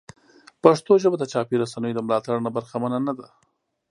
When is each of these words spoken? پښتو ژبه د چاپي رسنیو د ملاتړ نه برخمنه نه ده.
پښتو 0.63 0.91
ژبه 1.03 1.17
د 1.19 1.23
چاپي 1.31 1.55
رسنیو 1.61 1.97
د 1.97 1.99
ملاتړ 2.07 2.37
نه 2.45 2.49
برخمنه 2.55 2.99
نه 3.07 3.13
ده. 3.19 3.27